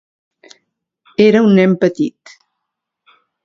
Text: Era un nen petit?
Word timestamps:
Era 1.27 1.43
un 1.49 1.53
nen 1.61 1.77
petit? 1.87 2.37